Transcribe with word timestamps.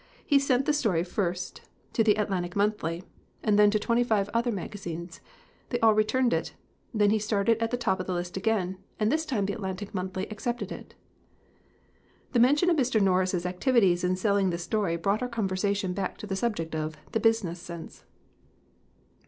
He 0.25 0.39
sent 0.39 0.65
the 0.65 0.73
story 0.73 1.03
first 1.03 1.61
to 1.93 2.03
the 2.03 2.15
Atlantic 2.15 2.55
Monthly 2.55 3.03
and 3.43 3.59
then 3.59 3.69
to 3.69 3.77
twenty 3.77 4.03
five 4.03 4.31
other 4.33 4.51
magazines. 4.51 5.21
They 5.69 5.79
all 5.81 5.93
returned 5.93 6.33
it. 6.33 6.55
Then 6.91 7.11
he 7.11 7.19
started 7.19 7.59
at 7.61 7.69
the 7.69 7.77
top 7.77 7.99
of 7.99 8.07
the 8.07 8.13
list 8.15 8.35
again, 8.35 8.79
and 8.99 9.11
this 9.11 9.27
time 9.27 9.45
the 9.45 9.53
Atlantic 9.53 9.93
Monthly 9.93 10.25
accepted 10.31 10.71
it." 10.71 10.95
The 12.31 12.39
mention 12.39 12.71
of 12.71 12.77
Mr. 12.77 12.99
Norris's 12.99 13.45
activities 13.45 14.03
in 14.03 14.15
selling 14.15 14.49
this 14.49 14.63
story 14.63 14.95
brought 14.95 15.21
our 15.21 15.29
conversation 15.29 15.93
back 15.93 16.17
to 16.17 16.25
the 16.25 16.35
subject 16.35 16.73
of 16.73 16.95
the" 17.11 17.19
business 17.29 17.59
sense." 17.59 18.03